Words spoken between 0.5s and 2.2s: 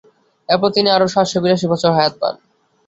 এরপর তিনি আরো সাতশ বিরাশি বছর হায়াত